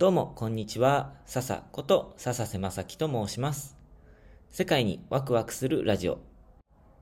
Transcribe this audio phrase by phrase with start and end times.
[0.00, 1.12] どうも、こんにちは。
[1.26, 3.76] 笹こと笹瀬正樹と申します。
[4.50, 6.20] 世界にワクワクするラジオ。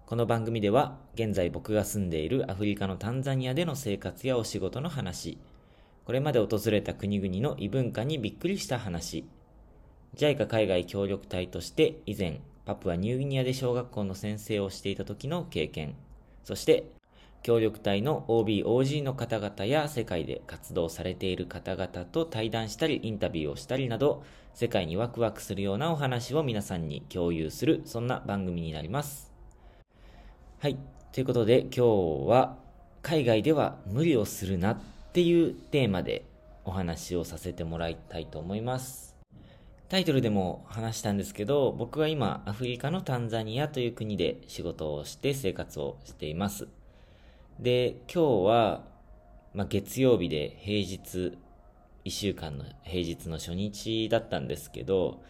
[0.05, 5.39] この番組では、現在僕が住んでいるアフリカのタンザニアでの生活やお仕事の話、
[6.07, 9.25] これまで訪れた国々の異文化にびっくりした話、
[10.17, 15.95] JICA 海外協力隊として以前、パプアニューギニアで小学校の先生をしていた時の経験、
[16.43, 16.91] そして
[17.43, 24.23] 協力隊の OB、OG の方々や世界で活動されている方々と対談したりインタビューをしたりなど
[24.55, 29.33] 世界にワクワクするようなお話を皆さんに共有するそんな番組になります。
[30.59, 30.77] はい。
[31.13, 31.81] ということで今日
[32.29, 32.57] は
[33.03, 34.79] 海外では無理をするなっ
[35.13, 36.25] ていうテーマで
[36.65, 39.17] お話をさせてもらいたいと思います。
[39.89, 46.69] タイトルでも話したんですけど僕は今アフリカのタンザニアという国で仕事をして生活をしています。
[47.59, 48.85] で、今日は、
[49.53, 51.37] まあ、月曜日で平日、
[52.05, 55.25] 1週間の平日の初日だったんですけど、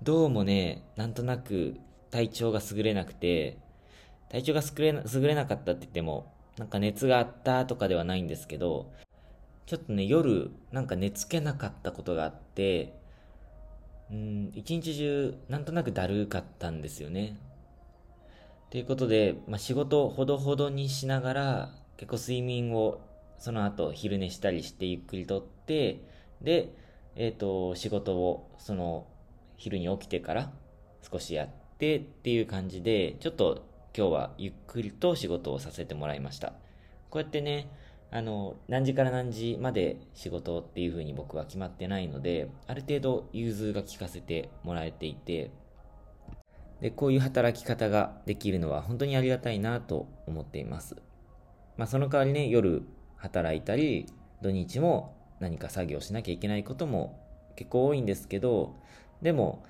[0.00, 1.74] どうもね、なんとなく
[2.12, 3.58] 体調が優れなくて、
[4.28, 8.92] 体調が優れな優れなかったって言っても、なんか熱があったとかではないんですけど、
[9.66, 12.94] ちょっとね、夜、なんか寝つけなかったことがあって、
[14.08, 17.36] うん、一日中、なんとなくだるかったんですよね。
[18.72, 23.02] ということで、まあ、仕事をほどほどにしながら、結構睡眠を
[23.36, 26.02] その後昼寝したりしてゆっくりとって、
[26.40, 26.72] で、
[27.14, 29.06] えっ、ー、と、仕事をその
[29.58, 30.52] 昼に起きてから
[31.02, 36.54] 少しやってっていう感じで、ちょっと今日はゆっくりと仕事をさせてもらいました。
[37.10, 37.68] こうやってね、
[38.10, 45.50] あの、何時から何時まで仕事っていう風に僕は決まってないので、ある程度融通が効かせてもらえていて、
[46.82, 50.96] で、こういう働き方ができるのは本当にありがたいなと思っています。
[51.76, 52.82] まあ、その代わりね、夜
[53.16, 54.06] 働いたり、
[54.42, 57.20] 土日も何か作業しなきゃいけないことも
[57.54, 58.74] 結構多いんですけど、
[59.22, 59.62] でも、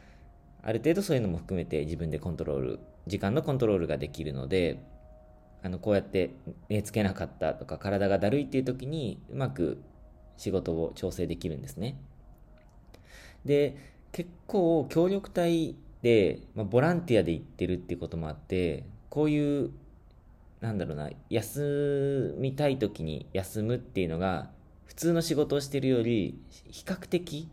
[0.63, 4.83] ある程度そういうのも含めて自分でコントロール、時間のコントロールができるので、
[5.63, 6.31] あの、こうやって
[6.71, 9.83] 寝つけなかったとか体がだるいっていう時にうまく
[10.39, 12.01] 仕事を調整できるんですね。
[13.45, 13.77] で、
[14.13, 19.71] 結構協力隊で、まあ、ボランティアで行ってるっていうこともあって、こういう、
[20.61, 24.51] なんだろうな、休みたい時に休むっていうのが、
[24.85, 26.39] 普通の仕事をしてるより、
[26.71, 27.49] 比較的、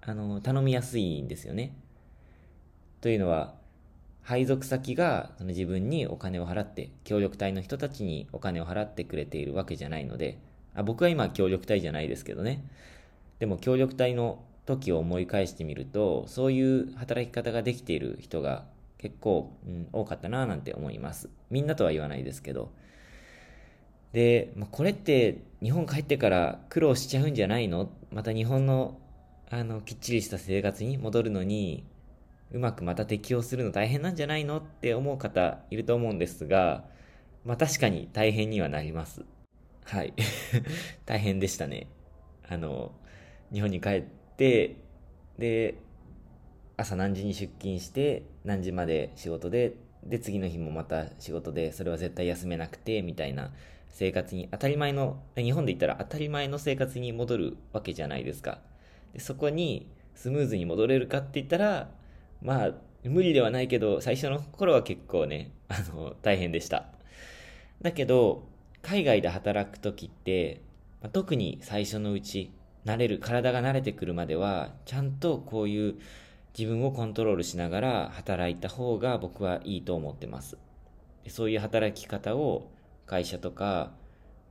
[0.00, 1.76] あの、頼みやすいんですよね。
[3.00, 3.54] というのは、
[4.22, 10.38] 配属先がその自分にお金を払って、協力隊の人たちにお金を払ってくれているわけじゃないので、
[10.74, 12.64] あ僕は今協力隊じゃないですけどね。
[13.38, 18.66] でも協力隊の時を思い返してみると、そういう働き方ができている人が
[18.98, 21.28] 結構、うん、多かったなぁなんて思います。
[21.50, 22.70] みんなとは言わないですけど。
[24.12, 27.90] で、まあ、これって日本帰ってから苦労しちゃうんじゃないの？
[28.12, 28.98] また日本の
[29.50, 31.84] あのきっちりした生活に戻るのに
[32.52, 34.58] うまくまた適応するの大変なんじゃないの？
[34.58, 36.84] って思う方いると思うんですが、
[37.44, 39.24] まあ確かに大変にはなります。
[39.84, 40.14] はい。
[41.06, 41.88] 大変でしたね。
[42.48, 42.92] あの、
[43.52, 44.21] 日本に帰って、
[45.38, 45.74] で、
[46.76, 53.52] 朝何時に出勤して、何時まで仕事で、で、次の日もまた仕事で、それは絶対休めなくて、みたいな
[53.88, 58.60] 生活に、当たり前の、日本で言ったら当たり前の生活に戻るわけじゃないですか。
[59.12, 61.90] でそこにスムーズに戻れるかって言ったら、
[62.42, 62.70] まあ、
[63.04, 66.88] 無理ではないけど、最初の頃は結構ね、 あの、大変でした。
[67.80, 68.48] だけど、
[68.80, 70.60] 海外で働く時って、
[71.12, 72.52] 特に最初のうち、
[72.84, 75.94] 慣れる、体が慣れてくるまでは、ちゃんとこういう
[76.58, 80.58] 自分をコントロールしながら働いた方が僕はいいと思ってます。
[81.28, 82.70] そういう働き方を
[83.06, 83.92] 会社とか、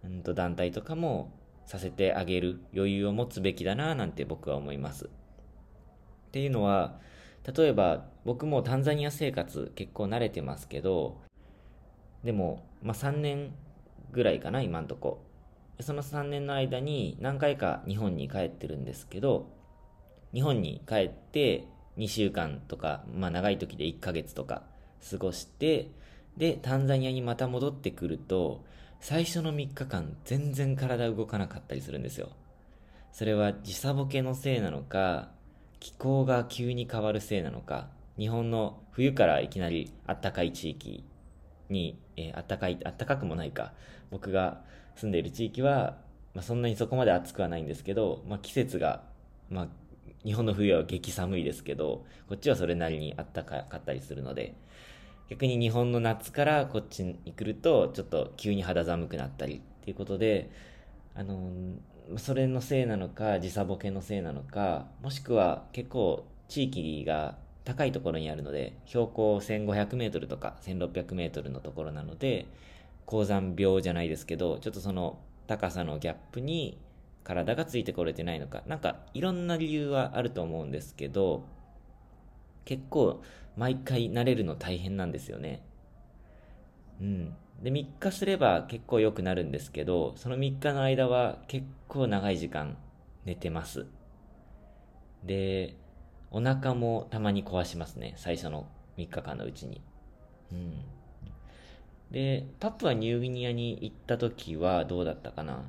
[0.03, 1.31] うんと団体とかも
[1.65, 5.05] させてあげる余裕を持つべきだななんて僕は思います。
[5.05, 5.09] っ
[6.31, 6.99] ていうのは、
[7.55, 11.19] 例えば僕もタンザニア生活結構慣れてますけど、
[12.23, 13.53] でも、まあ、3年
[14.11, 15.23] ぐらいかな、今んとこ。
[15.81, 19.49] その3年の間に何回か日本に帰ってるんですけど、
[20.33, 21.67] 日本に帰って
[21.97, 24.63] 2週間とか、まあ長い時で1ヶ月とか
[25.09, 25.91] 過ごして、
[26.37, 28.63] で、タンザニアにまた戻ってくると、
[28.99, 32.29] 最初の3日間全然体動かなかったりするんですよ。
[33.11, 35.31] それは時差ボケのせいなのか、
[35.79, 41.03] 気候が急に変わるせいなのか、日本の冬からいきなり暖かい地域
[41.71, 43.73] に、えー、暖かい、暖かくもないか、
[44.09, 44.61] 僕が
[44.95, 45.97] 住んでいる地域は、
[46.33, 49.03] まあ、そんなにそこまで暑くはないんですけど、まあ、季節が、
[49.49, 49.67] まあ、
[50.23, 54.53] 日本の冬は激寒いですけど、こっちはそれなりに暖かかったりするので、
[55.29, 60.51] 逆に日本の夏からこっちに来ると、ちょっと急に肌寒くなったりっていうことで、
[61.15, 61.51] あの、
[62.17, 72.47] それのせいなのか、時差ボケのせいなのか、もしくは結構地域が高いところにあるので、標高1500メートルとか1600メートルのところなので、
[73.05, 76.79] 高山病じゃないですけど、ちょっとその高さのギャップに
[77.23, 81.45] 体がついてこれてないのか、なんかいろんな理由はあると思うんですけど、
[82.65, 83.21] 結構
[83.57, 85.61] 毎回慣れるの大変なんですよね。
[86.99, 87.35] うん。
[87.61, 92.77] で、3日すれば結構良くなるんですけど、その3日の間は結構長い時間
[93.25, 93.85] 寝てます。
[95.23, 95.75] で、
[96.31, 98.13] お腹もたまに壊しますね。
[98.17, 98.67] 最初の
[98.97, 99.81] 3日間のうちに。
[100.51, 100.73] うん。
[102.11, 105.65] で、パプアニューギニアに行った時はどうだったかな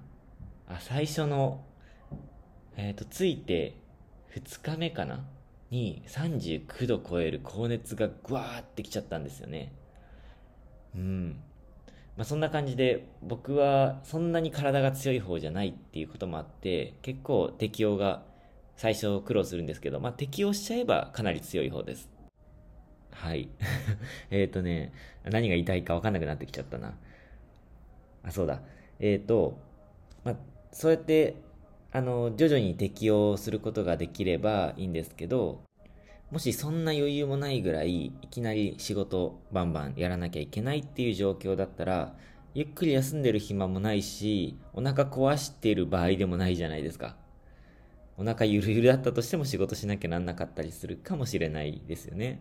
[0.69, 1.65] あ、最初の、
[2.77, 3.77] えっ、ー、と、着いて
[4.35, 5.25] 2日目かな
[5.71, 9.73] に39度超える高熱がぐわーってきちゃったんですよね。
[10.95, 11.37] うん。
[12.17, 18.23] まあ、そんな感じで僕はそんなに体が強い方じゃないっていうこともあって結構適応が
[18.83, 22.11] 最初苦労するんですけど、まあ、適応しちゃえばかなり強い方です。
[23.13, 23.49] はい。
[24.33, 24.93] えっとね、
[25.23, 26.99] 何が言いたいか分かんなくなってきちゃったな。
[28.25, 28.61] あ、そうだ。
[28.99, 29.57] えっ、ー、と、
[30.25, 30.37] まあ、
[30.73, 31.37] そうやって、
[31.93, 35.61] あの、徐々に適応することができればいいんですけど、
[36.33, 42.17] もしそんな余裕もないぐらい、いきなり仕事バンバンやらなきゃいけないっていう状況だったら、
[42.53, 47.22] ゆっくり休んでる暇もないし、お腹壊してる場合でもないじゃないですか。
[48.17, 52.41] お腹ゆるゆるだったとしても仕事しなきゃなんなかったりするかもしれないですよね。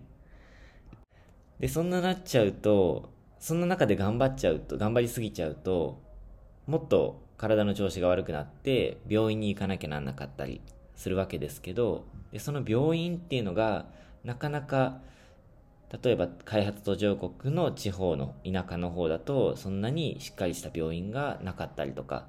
[1.59, 6.01] で、そんななっちゃうと、そんな中で頑張っちゃうと、頑張りすぎちゃうと、
[6.67, 10.61] もっと体の調子が悪くなって、病院に行かなきゃなんなかったり
[10.95, 13.85] するわけですけど、でその病院っていうのが
[14.23, 15.01] なかなか
[16.03, 22.27] 例えば開発途上国の地方の田舎の方だとそんなにしっかりした病院がなかったりとか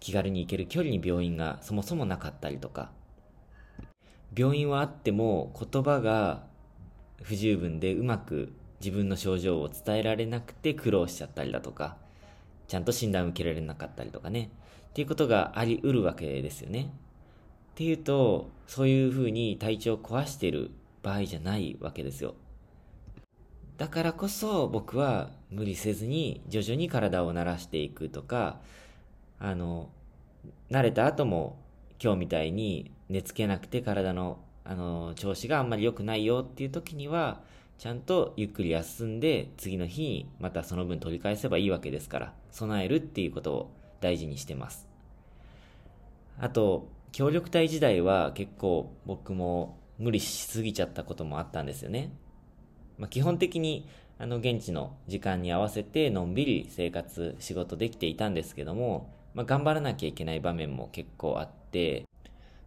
[0.00, 2.90] 気軽に行ける距離に病院がそもそもなかったりとか
[4.36, 6.44] 病院はあっても言葉が
[7.22, 11.96] 不十分でうまく自分の症状を伝えられなくて苦労しちゃったりだとか
[12.66, 14.50] ちゃんと診断を受けられなかったりとかね
[14.90, 16.90] っていうことがあり得るわけですよね。
[17.72, 20.70] っていうと、そういうふうに体調を壊してる
[21.02, 22.34] 場合じゃないわけですよ。
[23.78, 28.60] だからこそ僕は無理せずに徐々に体を慣らしていくとか、
[29.40, 29.90] あの、
[30.70, 31.58] 慣れた後も
[32.00, 37.40] 今日みたいに寝つけなくて体のあの調子があんまり良くないよっていう時には、
[37.78, 43.70] ちゃんとゆっくり休んで次の日にまたその分取り返せばいいわけですから、備えるっていうことを
[44.00, 44.86] 大事にしてます。
[46.38, 52.12] あと、協力隊時代は結構僕も無理しすぎちゃったこともあったんですよね。
[52.98, 53.88] まあ、基本的に
[54.18, 62.06] あの現地の時間に合わせてのんびり生活、仕事できていたんですけども、まあ、頑張らなきゃいけない場面も結構あって、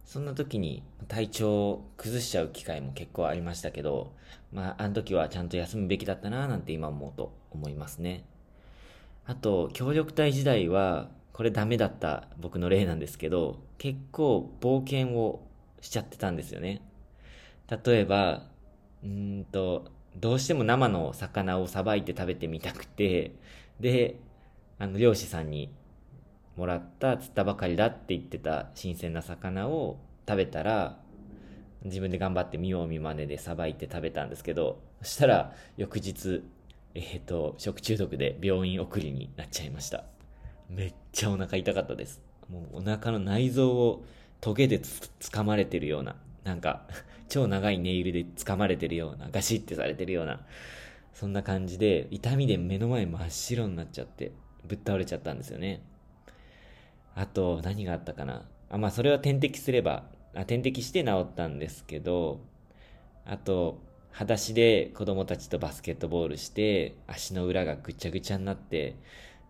[0.04, 4.12] そんな時に体調を崩しちゃう機会も結構ありましたけど、
[4.52, 8.24] まあ、あの時はちゃんと休むべきだったななんて今思うと思いますね。
[9.26, 15.46] あと、協力隊時代はこれダメだった僕の例なんですけど、結構冒険を
[15.80, 16.82] しちゃってたんですよね。
[17.84, 18.44] 例えば、
[19.02, 23.34] うんと、どうしても生の魚をさばいて食べてみたくて、
[23.80, 24.16] で、
[24.78, 25.70] あの、漁師さんに
[26.56, 30.98] もらった釣ったばかりだって言ってた新鮮な魚を食べたら、
[31.84, 36.42] 自分で頑張って見よう見まねでさばいて食べたんですけど、そしたら翌日、
[36.94, 40.04] えっ、ー、と、食中毒で病院送りになっちゃいました。
[40.70, 42.22] めっちゃお腹痛かったです。
[42.48, 44.04] もうお腹の内臓を
[44.40, 46.86] トゲでつ掴まれてるような、なんか、
[47.28, 50.46] 超長いネイルで掴まれてるような、ガシッてされてるような、
[51.12, 54.32] そんな感じで、痛みで目の前真っ白になっちゃって、
[54.64, 55.82] ぶっ倒れちゃったんですよね。
[57.14, 58.44] あと、何があったかな。
[58.70, 60.04] あ、まあ、それは点滴すれば、
[60.34, 62.40] あ点滴して治ったんですけど、
[63.24, 63.78] あと、
[64.10, 68.96] 裸足で子供たちとバスケットボールして、足の裏がぐちゃぐちゃになって、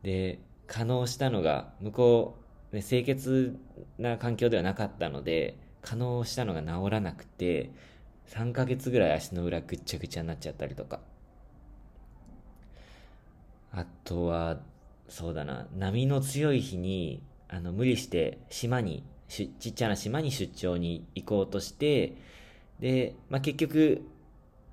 [0.02, 2.38] で、可能したのが、向こ
[2.72, 3.58] う、ね、清潔
[3.98, 7.70] な環境ではなかったので、可能したのが治らなくて、
[8.28, 11.00] 3ヶ月ぐらい足の裏ぐちゃぐちゃになっちゃったりとか。
[13.72, 14.60] あとは、
[15.08, 17.22] そうだな、波の強い日に、
[17.54, 22.16] あの、無理して島に、ちっちゃな島に出張に行こうとして、
[22.80, 24.02] で、まあ、結局、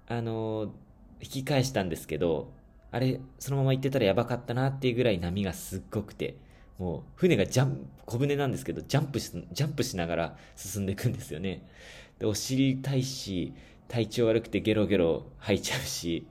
[0.07, 0.73] あの、
[1.21, 2.51] 引き返したんですけど、
[2.89, 6.37] あれ、そのまま行ってたらやばかったなっていうぐらい波がすっごくて、
[6.79, 11.69] もう船がジャンプ、小舟なんですけど、ジャンプし、ジャンプしながら進んでいくんですよね。
[12.17, 13.53] で、お尻痛いし、
[13.89, 16.25] 体調悪くてゲロゲロ吐いちゃうし、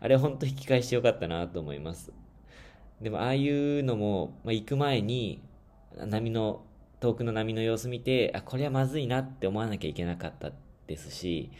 [0.00, 2.12] あれほんと引き返してよかったなと思います。
[3.00, 5.40] でも、ああいうのも、まあ、行く前に、
[5.96, 6.64] 波の
[7.00, 10.50] 遠くの波の様子見て、あ、これはまずいなって思わなきゃいけなかった
[10.86, 11.50] ですし、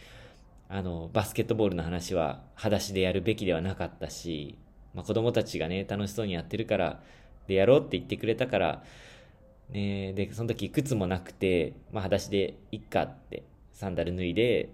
[0.67, 4.57] あの、バスケットボールの話は裸足でやるべきではなかったし、
[4.93, 7.01] まあ、子供たちがね、楽しそうにやってるから、
[7.47, 8.83] で、やろうって言ってくれたから、
[9.69, 14.69] ね、で、その時靴もなくて、まあ、裸足でいっかって、サンダル脱いで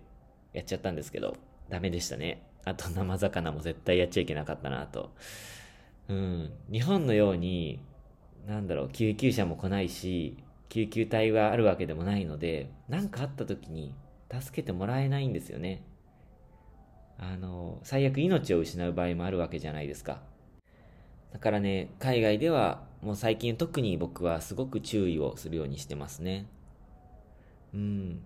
[0.53, 1.38] やっちゃったんですけど、
[1.69, 2.41] ダメでしたね。
[2.63, 5.12] あと生魚も絶対やっちゃいけなかったなと。
[6.09, 6.51] うん。
[6.71, 7.79] 日本のように、
[8.48, 10.38] なんだろう、救急車も来ないし、
[10.70, 13.94] 救急隊があるわけでもないので、何かあった時に
[14.32, 15.84] 助けてもらえないんですよね。
[17.18, 20.22] あの、最悪命を失う場合もあるわけじゃないですか。
[21.34, 26.46] だからね、海外ではもう最近特に僕はすごく注意をするようにしてますね。
[27.74, 28.24] うん。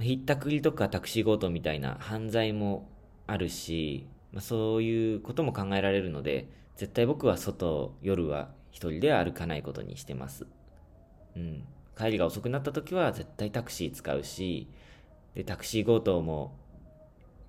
[0.00, 2.88] ひったくりとかタクシー強盗みたいな犯罪も
[3.26, 10.46] あるし、まあ、そういうことも考えられるので、絶対僕は外、夜は一人で歩かないことにしてます。
[11.36, 11.64] うん。
[11.96, 14.68] 帰りが遅くなった時は絶対タクシー使うし、
[15.34, 16.56] で、タクシー強盗も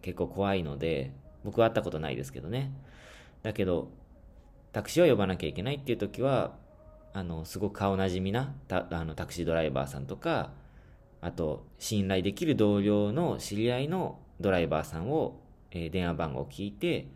[0.02, 1.12] 結構怖いので、
[1.44, 2.72] 僕は会ったことないですけどね。
[3.44, 3.90] だけど、
[4.72, 6.56] タクシーを呼ばなきゃいけないっていう時は、
[7.14, 10.52] あの、すごく顔なじみなタあのタクシードライバーさんとか、
[11.22, 15.40] あと、信頼できる同僚の知り合いのドライバーさんを、
[15.72, 17.08] えー、電話番号を聞いて、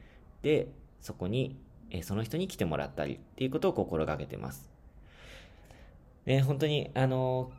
[0.42, 0.68] で、
[1.02, 1.58] そこに、
[1.98, 4.70] え、その人に来てもらったりっていうことを心がけてます。
[6.25, 7.52] ね、本当に、あの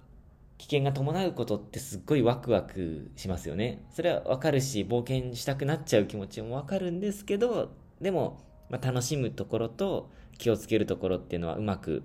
[0.59, 3.85] 危険が伴うことってすっごいワクワクしますよね。
[3.91, 8.41] それはわかるし、冒険したくなっちゃう気持ちもわかるんですけど、でも、
[8.71, 12.05] まあ、楽しむところと気をつけるところっていうのはうまく、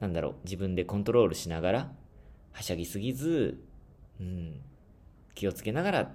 [0.00, 1.92] なんだろう、自分でコントロールしながら、
[2.52, 3.60] はしゃぎすぎず、
[4.20, 4.60] うん、
[5.34, 6.12] 気をつけながら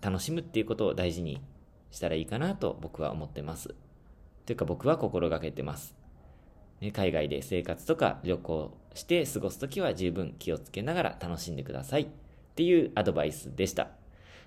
[0.00, 1.40] 楽しむっていうことを大事に
[1.90, 3.74] したらいいかなと僕は思ってます。
[4.50, 5.94] というか僕は心がけてます。
[6.80, 12.06] ね、海外で生活とか旅行して過ごすときは十分気をつけながら楽しんでくださいっ
[12.56, 13.90] ていうアドバイスでした。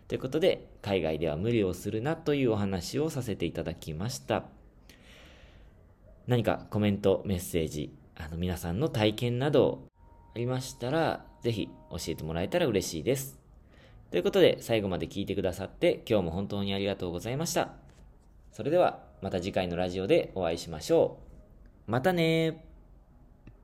[0.09, 4.43] ということで、海外では無理をするなというお話をさせていただきました。
[6.27, 9.87] 何かコメント、メッセージ、あの皆さんの体験など
[10.35, 13.39] ありましたら、ぜひ教えてもらえたら嬉しいです。
[14.11, 17.69] ということで、最後まで聞いてくださって今日も本当にありがとうございました。
[18.51, 21.17] それでは、また次回のラジオでお会いしましょ
[21.87, 21.91] う。
[21.91, 22.65] またね